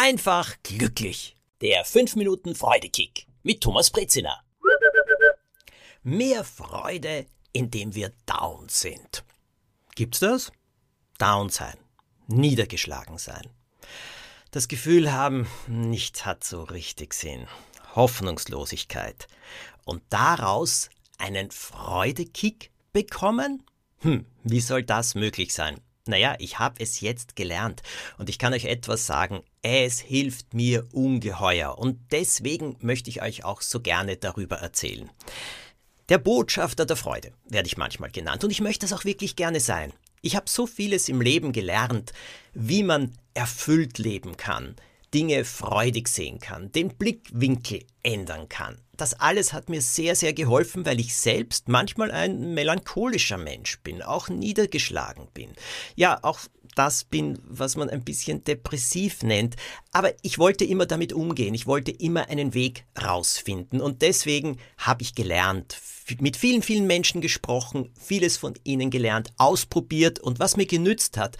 [0.00, 1.36] einfach glücklich.
[1.60, 4.42] Der 5 Minuten Freudekick mit Thomas Brezina.
[6.02, 9.24] Mehr Freude, indem wir down sind.
[9.94, 10.52] Gibt's das?
[11.18, 11.76] Down sein,
[12.28, 13.50] niedergeschlagen sein.
[14.52, 17.46] Das Gefühl haben, nichts hat so richtig Sinn.
[17.94, 19.28] Hoffnungslosigkeit.
[19.84, 20.88] Und daraus
[21.18, 23.62] einen Freudekick bekommen?
[23.98, 25.78] Hm, wie soll das möglich sein?
[26.06, 27.82] Naja, ich habe es jetzt gelernt
[28.18, 33.44] und ich kann euch etwas sagen, es hilft mir ungeheuer und deswegen möchte ich euch
[33.44, 35.10] auch so gerne darüber erzählen.
[36.08, 39.60] Der Botschafter der Freude werde ich manchmal genannt und ich möchte es auch wirklich gerne
[39.60, 39.92] sein.
[40.22, 42.12] Ich habe so vieles im Leben gelernt,
[42.52, 44.74] wie man erfüllt leben kann,
[45.12, 48.80] Dinge freudig sehen kann, den Blickwinkel ändern kann.
[48.96, 54.02] Das alles hat mir sehr, sehr geholfen, weil ich selbst manchmal ein melancholischer Mensch bin,
[54.02, 55.52] auch niedergeschlagen bin.
[55.96, 56.40] Ja, auch
[56.74, 59.56] das bin, was man ein bisschen depressiv nennt.
[59.92, 61.54] Aber ich wollte immer damit umgehen.
[61.54, 63.80] Ich wollte immer einen Weg rausfinden.
[63.80, 65.78] Und deswegen habe ich gelernt,
[66.18, 71.36] mit vielen, vielen Menschen gesprochen, vieles von ihnen gelernt, ausprobiert und was mir genützt hat,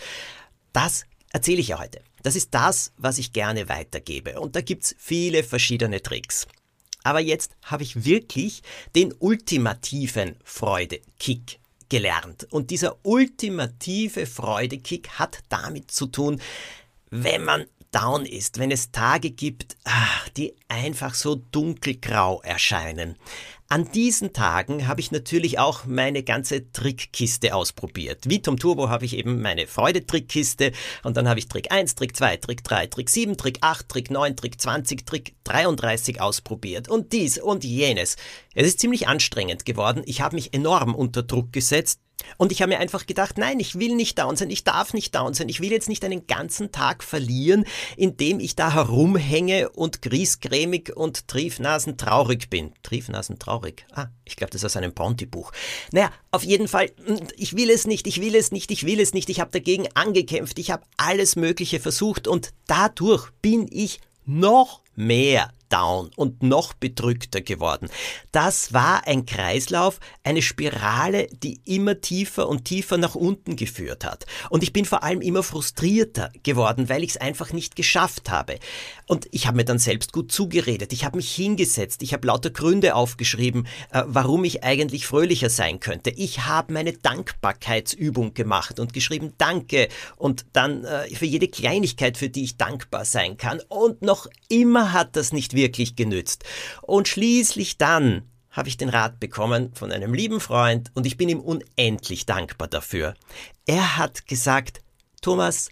[0.72, 2.00] das erzähle ich ja heute.
[2.22, 4.40] Das ist das, was ich gerne weitergebe.
[4.40, 6.46] Und da gibt's viele verschiedene Tricks.
[7.02, 8.62] Aber jetzt habe ich wirklich
[8.94, 12.46] den ultimativen Freudekick gelernt.
[12.50, 16.40] Und dieser ultimative Freudekick hat damit zu tun,
[17.10, 23.16] wenn man down ist, wenn es Tage gibt, ach, die einfach so dunkelgrau erscheinen.
[23.72, 28.28] An diesen Tagen habe ich natürlich auch meine ganze Trickkiste ausprobiert.
[28.28, 30.72] Wie Tom Turbo habe ich eben meine Freude-Trickkiste
[31.04, 34.10] und dann habe ich Trick 1, Trick 2, Trick 3, Trick 7, Trick 8, Trick
[34.10, 38.16] 9, Trick 20, Trick 33 ausprobiert und dies und jenes.
[38.56, 40.02] Es ist ziemlich anstrengend geworden.
[40.04, 42.00] Ich habe mich enorm unter Druck gesetzt.
[42.36, 45.14] Und ich habe mir einfach gedacht, nein, ich will nicht down sein, ich darf nicht
[45.14, 47.64] down sein, ich will jetzt nicht einen ganzen Tag verlieren,
[47.96, 52.72] indem ich da herumhänge und griesgrämig und triefnasentraurig bin.
[52.82, 53.86] Triefnasentraurig.
[53.92, 55.52] Ah, ich glaube, das ist aus einem Bounty-Buch.
[55.92, 59.00] Naja, auf jeden Fall, hm, ich will es nicht, ich will es nicht, ich will
[59.00, 64.00] es nicht, ich habe dagegen angekämpft, ich habe alles Mögliche versucht und dadurch bin ich
[64.26, 67.88] noch mehr down und noch bedrückter geworden.
[68.32, 74.26] Das war ein Kreislauf, eine Spirale, die immer tiefer und tiefer nach unten geführt hat.
[74.50, 78.58] Und ich bin vor allem immer frustrierter geworden, weil ich es einfach nicht geschafft habe.
[79.06, 80.92] Und ich habe mir dann selbst gut zugeredet.
[80.92, 82.02] Ich habe mich hingesetzt.
[82.02, 86.10] Ich habe lauter Gründe aufgeschrieben, äh, warum ich eigentlich fröhlicher sein könnte.
[86.10, 92.28] Ich habe meine Dankbarkeitsübung gemacht und geschrieben Danke und dann äh, für jede Kleinigkeit, für
[92.28, 93.60] die ich dankbar sein kann.
[93.68, 96.44] Und noch immer hat das nicht wirklich genützt.
[96.82, 101.28] Und schließlich dann habe ich den Rat bekommen von einem lieben Freund und ich bin
[101.28, 103.14] ihm unendlich dankbar dafür.
[103.66, 104.80] Er hat gesagt,
[105.22, 105.70] Thomas,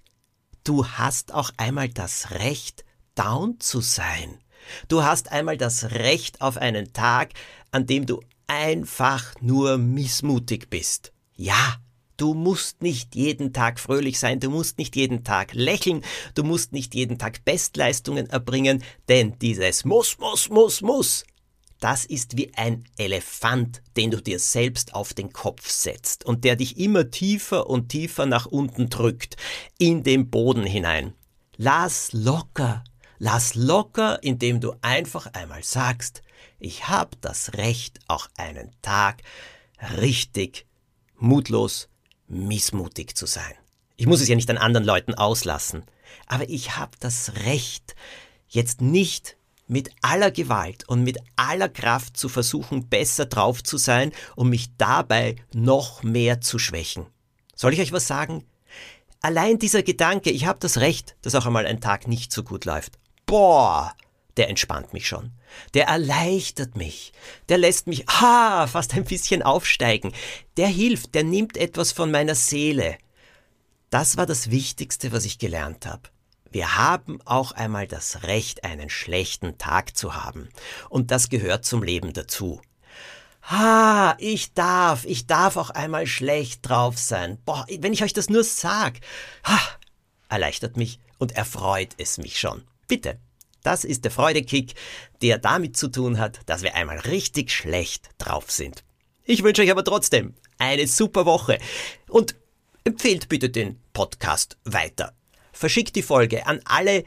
[0.65, 2.85] du hast auch einmal das Recht,
[3.15, 4.39] down zu sein.
[4.87, 7.31] Du hast einmal das Recht auf einen Tag,
[7.73, 11.13] an dem du einfach nur missmutig bist.
[11.35, 11.77] Ja,
[12.19, 16.03] Du musst nicht jeden Tag fröhlich sein, du musst nicht jeden Tag lächeln,
[16.35, 21.25] du musst nicht jeden Tag Bestleistungen erbringen, denn dieses muss, muss, muss, muss,
[21.79, 26.57] das ist wie ein Elefant, den du dir selbst auf den Kopf setzt und der
[26.57, 29.37] dich immer tiefer und tiefer nach unten drückt,
[29.79, 31.15] in den Boden hinein.
[31.57, 32.83] Lass locker,
[33.19, 36.23] lass locker, indem du einfach einmal sagst,
[36.59, 39.23] ich hab das Recht, auch einen Tag
[40.01, 40.67] richtig
[41.17, 41.89] mutlos
[42.29, 43.55] missmutig zu sein.
[43.97, 45.85] Ich muss es ja nicht an anderen Leuten auslassen,
[46.27, 47.97] aber ich habe das Recht,
[48.49, 54.13] jetzt nicht mit aller Gewalt und mit aller Kraft zu versuchen, besser drauf zu sein,
[54.35, 57.07] um mich dabei noch mehr zu schwächen.
[57.55, 58.45] Soll ich euch was sagen?
[59.21, 62.65] Allein dieser Gedanke, ich habe das Recht, dass auch einmal ein Tag nicht so gut
[62.65, 62.99] läuft.
[63.27, 63.95] Boah,
[64.39, 65.33] der entspannt mich schon.
[65.75, 67.13] Der erleichtert mich.
[67.49, 70.13] Der lässt mich, ha, fast ein bisschen aufsteigen.
[70.57, 72.97] Der hilft, der nimmt etwas von meiner Seele.
[73.91, 76.03] Das war das Wichtigste, was ich gelernt habe.
[76.51, 80.49] Wir haben auch einmal das Recht, einen schlechten Tag zu haben.
[80.89, 82.63] Und das gehört zum Leben dazu.
[83.43, 87.39] Ha, ich darf, ich darf auch einmal schlecht drauf sein.
[87.45, 89.01] Boah, wenn ich euch das nur sag,
[89.45, 89.59] ha,
[90.29, 92.65] erleichtert mich und erfreut es mich schon.
[92.87, 93.19] Bitte,
[93.69, 94.73] das ist der Freudekick,
[95.21, 98.83] der damit zu tun hat, dass wir einmal richtig schlecht drauf sind.
[99.27, 101.59] Ich wünsche euch aber trotzdem eine super Woche
[102.09, 102.35] und
[102.85, 105.13] empfehlt bitte den Podcast weiter.
[105.53, 107.05] Verschickt die Folge an alle,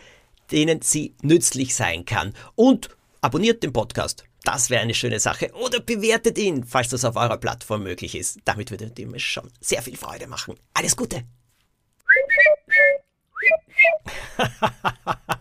[0.51, 4.23] denen sie nützlich sein kann und abonniert den Podcast.
[4.43, 5.51] Das wäre eine schöne Sache.
[5.55, 8.37] Oder bewertet ihn, falls das auf eurer Plattform möglich ist.
[8.45, 10.59] Damit würdet ihr mir schon sehr viel Freude machen.
[10.75, 11.23] Alles Gute!